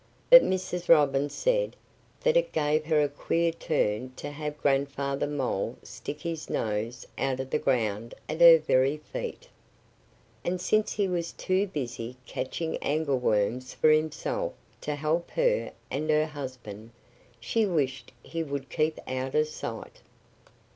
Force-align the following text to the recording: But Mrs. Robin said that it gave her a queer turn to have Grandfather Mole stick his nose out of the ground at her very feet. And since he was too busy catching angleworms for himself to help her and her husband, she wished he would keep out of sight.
But 0.31 0.41
Mrs. 0.43 0.89
Robin 0.89 1.29
said 1.29 1.75
that 2.21 2.35
it 2.35 2.51
gave 2.51 2.85
her 2.87 3.03
a 3.03 3.07
queer 3.07 3.51
turn 3.51 4.13
to 4.15 4.31
have 4.31 4.57
Grandfather 4.57 5.27
Mole 5.27 5.77
stick 5.83 6.21
his 6.21 6.49
nose 6.49 7.05
out 7.19 7.39
of 7.39 7.51
the 7.51 7.59
ground 7.59 8.15
at 8.27 8.41
her 8.41 8.57
very 8.57 8.97
feet. 8.97 9.47
And 10.43 10.59
since 10.59 10.93
he 10.93 11.07
was 11.07 11.33
too 11.33 11.67
busy 11.67 12.17
catching 12.25 12.77
angleworms 12.77 13.75
for 13.75 13.91
himself 13.91 14.53
to 14.81 14.95
help 14.95 15.29
her 15.35 15.71
and 15.91 16.09
her 16.09 16.25
husband, 16.25 16.89
she 17.39 17.67
wished 17.67 18.11
he 18.23 18.41
would 18.41 18.71
keep 18.71 18.97
out 19.07 19.35
of 19.35 19.47
sight. 19.49 20.01